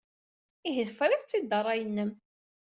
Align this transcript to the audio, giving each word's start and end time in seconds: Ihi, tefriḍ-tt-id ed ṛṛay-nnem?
Ihi, 0.67 0.83
tefriḍ-tt-id 0.89 1.43
ed 1.45 1.51
ṛṛay-nnem? 1.63 2.11